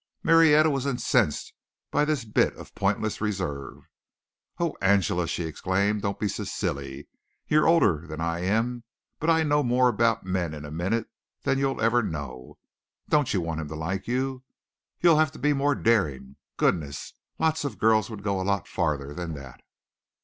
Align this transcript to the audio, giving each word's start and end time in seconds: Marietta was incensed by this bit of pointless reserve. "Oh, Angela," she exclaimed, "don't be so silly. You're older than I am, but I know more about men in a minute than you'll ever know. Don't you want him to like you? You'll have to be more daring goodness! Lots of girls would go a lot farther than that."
Marietta 0.23 0.71
was 0.71 0.87
incensed 0.87 1.53
by 1.91 2.05
this 2.05 2.25
bit 2.25 2.55
of 2.55 2.73
pointless 2.73 3.21
reserve. 3.21 3.87
"Oh, 4.57 4.75
Angela," 4.81 5.27
she 5.27 5.43
exclaimed, 5.43 6.01
"don't 6.01 6.19
be 6.19 6.27
so 6.27 6.43
silly. 6.43 7.07
You're 7.47 7.67
older 7.67 8.07
than 8.07 8.19
I 8.19 8.39
am, 8.39 8.83
but 9.19 9.29
I 9.29 9.43
know 9.43 9.61
more 9.61 9.89
about 9.89 10.25
men 10.25 10.55
in 10.55 10.65
a 10.65 10.71
minute 10.71 11.07
than 11.43 11.59
you'll 11.59 11.79
ever 11.81 12.01
know. 12.01 12.57
Don't 13.09 13.31
you 13.31 13.41
want 13.41 13.61
him 13.61 13.67
to 13.67 13.75
like 13.75 14.07
you? 14.07 14.41
You'll 15.01 15.19
have 15.19 15.31
to 15.33 15.37
be 15.37 15.53
more 15.53 15.75
daring 15.75 16.35
goodness! 16.57 17.13
Lots 17.37 17.63
of 17.63 17.77
girls 17.77 18.09
would 18.09 18.23
go 18.23 18.41
a 18.41 18.41
lot 18.41 18.67
farther 18.67 19.13
than 19.13 19.35
that." 19.35 19.61